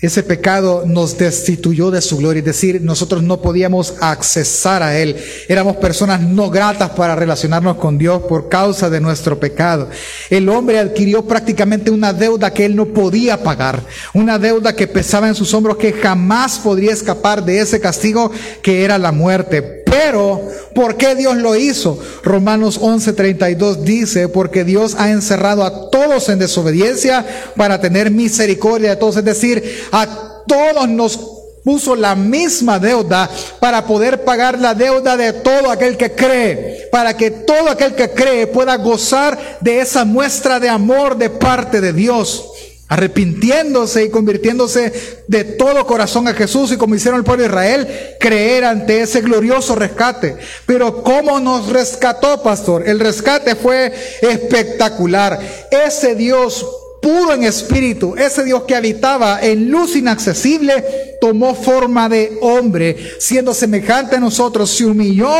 [0.02, 5.16] Ese pecado nos destituyó de su gloria, es decir, nosotros no podíamos accesar a Él.
[5.48, 9.90] Éramos personas no gratas para relacionarnos con Dios por causa de nuestro pecado.
[10.30, 13.84] El hombre adquirió prácticamente una deuda que Él no podía pagar,
[14.14, 18.32] una deuda que pesaba en sus hombros que jamás podría escapar de ese castigo
[18.62, 19.85] que era la muerte.
[19.86, 20.42] Pero,
[20.74, 21.98] ¿por qué Dios lo hizo?
[22.24, 27.26] Romanos 11:32 dice, porque Dios ha encerrado a todos en desobediencia
[27.56, 29.18] para tener misericordia de todos.
[29.18, 31.20] Es decir, a todos nos
[31.64, 33.30] puso la misma deuda
[33.60, 38.12] para poder pagar la deuda de todo aquel que cree, para que todo aquel que
[38.12, 42.52] cree pueda gozar de esa muestra de amor de parte de Dios
[42.88, 44.94] arrepintiéndose y convirtiéndose
[45.28, 47.88] de todo corazón a Jesús y como hicieron el pueblo de Israel,
[48.20, 50.38] creer ante ese glorioso rescate.
[50.66, 52.88] Pero ¿cómo nos rescató, pastor?
[52.88, 55.40] El rescate fue espectacular.
[55.72, 56.66] Ese Dios
[57.02, 63.54] puro en espíritu, ese Dios que habitaba en luz inaccesible, tomó forma de hombre, siendo
[63.54, 65.32] semejante a nosotros, se humilló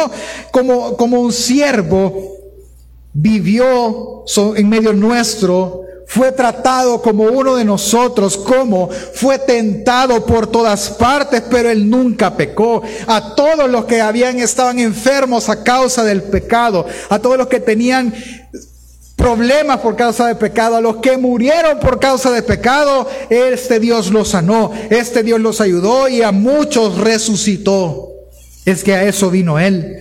[0.52, 2.38] como, como un siervo,
[3.14, 4.26] vivió
[4.56, 11.44] en medio nuestro, fue tratado como uno de nosotros, como fue tentado por todas partes,
[11.50, 12.82] pero él nunca pecó.
[13.08, 17.60] A todos los que habían estaban enfermos a causa del pecado, a todos los que
[17.60, 18.14] tenían
[19.16, 24.12] problemas por causa del pecado, a los que murieron por causa del pecado, este Dios
[24.12, 28.12] los sanó, este Dios los ayudó y a muchos resucitó.
[28.66, 29.98] Es que a eso vino él.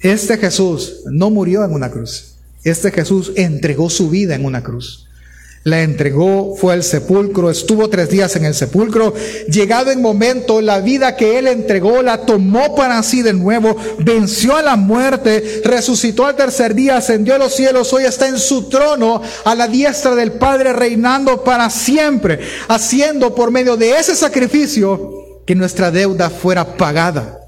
[0.00, 2.36] Este Jesús no murió en una cruz.
[2.64, 5.07] Este Jesús entregó su vida en una cruz
[5.68, 9.14] la entregó, fue al sepulcro, estuvo tres días en el sepulcro.
[9.48, 14.56] Llegado el momento, la vida que él entregó la tomó para sí de nuevo, venció
[14.56, 18.68] a la muerte, resucitó al tercer día, ascendió a los cielos, hoy está en su
[18.68, 25.42] trono a la diestra del Padre, reinando para siempre, haciendo por medio de ese sacrificio
[25.46, 27.40] que nuestra deuda fuera pagada,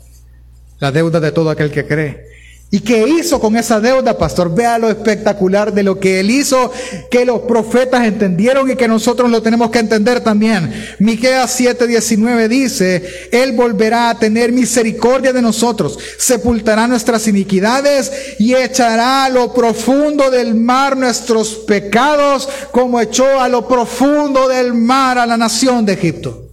[0.78, 2.30] la deuda de todo aquel que cree.
[2.72, 4.54] ¿Y qué hizo con esa deuda, pastor?
[4.54, 6.72] Vea lo espectacular de lo que él hizo,
[7.10, 10.72] que los profetas entendieron y que nosotros lo tenemos que entender también.
[11.00, 19.24] Miqueas 7:19 dice, Él volverá a tener misericordia de nosotros, sepultará nuestras iniquidades y echará
[19.24, 25.26] a lo profundo del mar nuestros pecados, como echó a lo profundo del mar a
[25.26, 26.46] la nación de Egipto.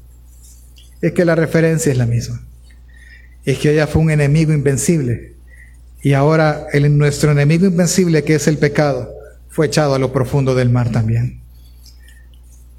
[1.00, 2.42] Es que la referencia es la misma.
[3.46, 5.37] Es que ella fue un enemigo invencible
[6.08, 9.14] y ahora el, nuestro enemigo invencible, que es el pecado,
[9.50, 11.42] fue echado a lo profundo del mar también.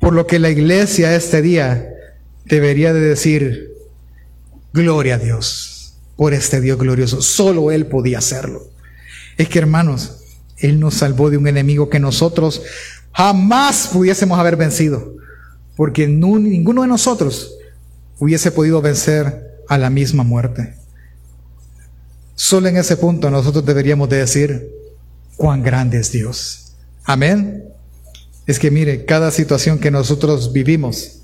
[0.00, 1.90] Por lo que la iglesia este día
[2.46, 3.68] debería de decir,
[4.72, 7.20] gloria a Dios por este Dios glorioso.
[7.20, 8.62] Solo Él podía hacerlo.
[9.36, 10.22] Es que hermanos,
[10.56, 12.62] Él nos salvó de un enemigo que nosotros
[13.12, 15.16] jamás pudiésemos haber vencido.
[15.76, 17.58] Porque ninguno de nosotros
[18.18, 20.77] hubiese podido vencer a la misma muerte.
[22.40, 24.70] Solo en ese punto nosotros deberíamos de decir
[25.36, 26.72] cuán grande es Dios.
[27.02, 27.64] Amén.
[28.46, 31.18] Es que mire, cada situación que nosotros vivimos,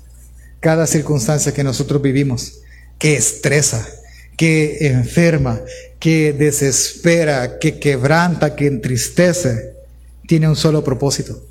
[0.59, 2.59] cada circunstancia que nosotros vivimos,
[2.99, 3.87] que estresa,
[4.35, 5.61] que enferma,
[5.99, 9.73] que desespera, que quebranta, que entristece,
[10.27, 11.41] tiene un solo propósito,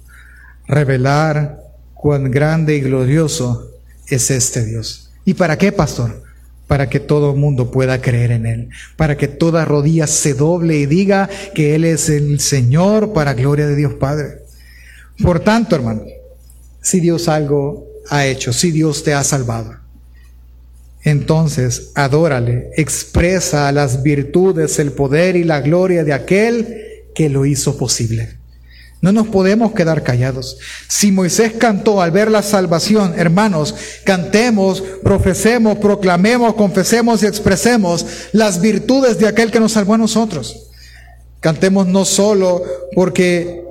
[0.69, 1.63] revelar
[1.95, 3.71] cuán grande y glorioso
[4.09, 5.11] es este Dios.
[5.25, 6.23] ¿Y para qué, pastor?
[6.75, 10.87] Para que todo mundo pueda creer en Él, para que toda rodilla se doble y
[10.87, 14.39] diga que Él es el Señor para gloria de Dios Padre.
[15.23, 16.03] Por tanto, hermano,
[16.83, 19.77] si Dios algo ha hecho, si Dios te ha salvado,
[21.05, 26.77] entonces adórale, expresa las virtudes, el poder y la gloria de aquel
[27.15, 28.31] que lo hizo posible.
[29.05, 30.57] No nos podemos quedar callados.
[30.89, 38.63] Si Moisés cantó al ver la salvación, hermanos, cantemos, profesemos, proclamemos, confesemos y expresemos las
[38.63, 40.71] virtudes de aquel que nos salvó a nosotros.
[41.41, 42.63] Cantemos no solo
[42.95, 43.63] porque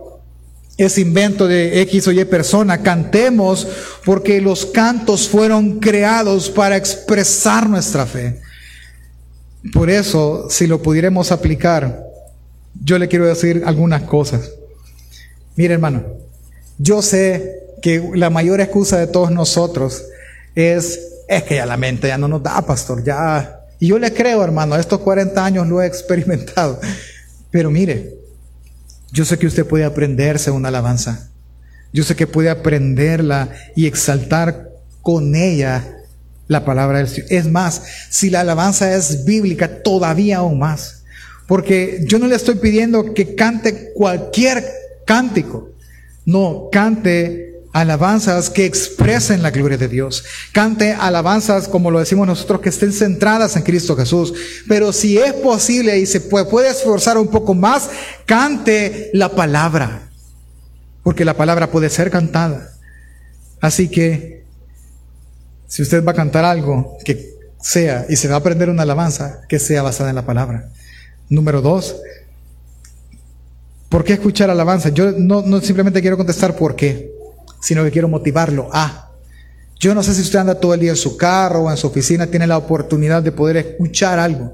[0.78, 3.68] es invento de X o Y persona, cantemos
[4.06, 8.40] porque los cantos fueron creados para expresar nuestra fe.
[9.74, 12.04] Por eso, si lo pudiéramos aplicar,
[12.80, 14.52] yo le quiero decir algunas cosas.
[15.56, 16.04] Mire hermano,
[16.78, 20.04] yo sé que la mayor excusa de todos nosotros
[20.56, 23.60] es, es que ya la mente ya no nos da, pastor, ya.
[23.80, 26.80] Y yo le creo, hermano, estos 40 años lo he experimentado.
[27.52, 28.16] Pero mire,
[29.12, 31.30] yo sé que usted puede aprenderse una alabanza.
[31.92, 35.98] Yo sé que puede aprenderla y exaltar con ella
[36.48, 37.32] la palabra del Señor.
[37.32, 41.04] Es más, si la alabanza es bíblica, todavía aún más.
[41.48, 44.64] Porque yo no le estoy pidiendo que cante cualquier
[45.06, 45.70] cántico.
[46.26, 50.24] No, cante alabanzas que expresen la gloria de Dios.
[50.52, 54.34] Cante alabanzas, como lo decimos nosotros, que estén centradas en Cristo Jesús.
[54.68, 57.90] Pero si es posible y se puede, puede esforzar un poco más,
[58.26, 60.10] cante la palabra.
[61.02, 62.70] Porque la palabra puede ser cantada.
[63.60, 64.44] Así que,
[65.68, 69.42] si usted va a cantar algo, que sea, y se va a aprender una alabanza,
[69.50, 70.70] que sea basada en la palabra.
[71.30, 71.96] Número dos,
[73.94, 74.90] ¿por qué escuchar alabanza?
[74.90, 77.12] Yo no, simplemente quiero contestar por qué
[77.62, 79.12] sino que quiero motivarlo a.
[79.80, 81.86] Yo no sé si usted anda todo el día en su carro o en su
[81.86, 84.52] oficina, tiene la oportunidad de poder escuchar algo.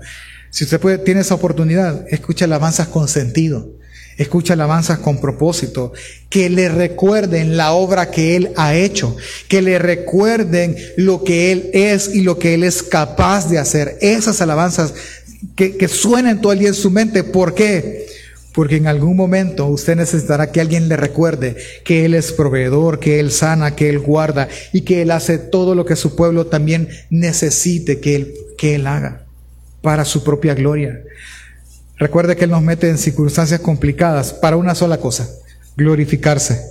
[0.49, 3.69] Si usted puede, tiene esa oportunidad, escucha alabanzas con sentido,
[4.17, 5.93] escucha alabanzas con propósito,
[6.29, 9.15] que le recuerden la obra que Él ha hecho,
[9.47, 13.97] que le recuerden lo que Él es y lo que Él es capaz de hacer.
[14.01, 14.93] Esas alabanzas
[15.55, 17.23] que, que suenen todo el día en su mente.
[17.23, 18.18] ¿Por qué?
[18.53, 23.19] Porque en algún momento usted necesitará que alguien le recuerde que Él es proveedor, que
[23.19, 26.89] Él sana, que Él guarda y que Él hace todo lo que su pueblo también
[27.09, 29.25] necesite que Él, que él haga
[29.81, 31.01] para su propia gloria.
[31.97, 35.29] Recuerde que Él nos mete en circunstancias complicadas para una sola cosa,
[35.75, 36.61] glorificarse.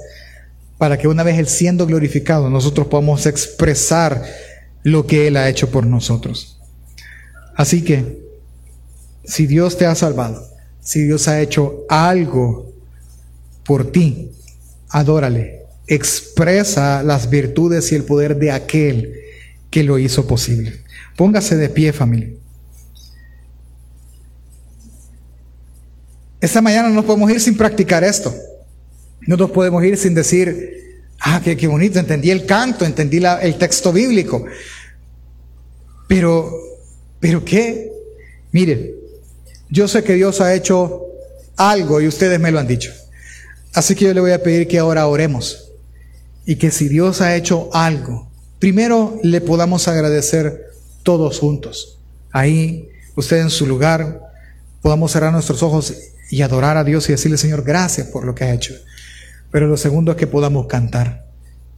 [0.78, 4.22] Para que una vez Él siendo glorificado, nosotros podamos expresar
[4.82, 6.58] lo que Él ha hecho por nosotros.
[7.56, 8.22] Así que,
[9.24, 10.47] si Dios te ha salvado,
[10.89, 12.72] si Dios ha hecho algo
[13.66, 14.30] por ti,
[14.89, 15.64] adórale.
[15.86, 19.12] Expresa las virtudes y el poder de aquel
[19.68, 20.80] que lo hizo posible.
[21.14, 22.30] Póngase de pie, familia.
[26.41, 28.34] Esta mañana no podemos ir sin practicar esto.
[29.26, 33.93] No nos podemos ir sin decir, ah, qué, bonito, entendí el canto, entendí el texto
[33.93, 34.47] bíblico.
[36.07, 36.51] Pero,
[37.20, 37.93] pero qué,
[38.53, 38.95] mire,
[39.70, 41.02] yo sé que Dios ha hecho
[41.56, 42.92] algo y ustedes me lo han dicho.
[43.74, 45.70] Así que yo le voy a pedir que ahora oremos
[46.46, 50.70] y que si Dios ha hecho algo, primero le podamos agradecer
[51.02, 51.98] todos juntos.
[52.32, 54.20] Ahí, usted en su lugar,
[54.80, 55.94] podamos cerrar nuestros ojos
[56.30, 58.74] y adorar a Dios y decirle, Señor, gracias por lo que ha hecho.
[59.50, 61.26] Pero lo segundo es que podamos cantar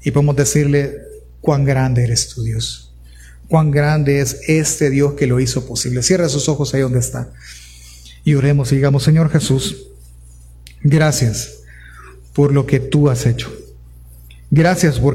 [0.03, 0.97] y podemos decirle,
[1.41, 2.95] cuán grande eres tu Dios.
[3.49, 6.03] Cuán grande es este Dios que lo hizo posible.
[6.03, 7.33] Cierra sus ojos ahí donde está
[8.25, 9.89] y oremos y digamos, Señor Jesús,
[10.83, 11.61] gracias
[12.33, 13.53] por lo que tú has hecho.
[14.51, 15.09] Gracias por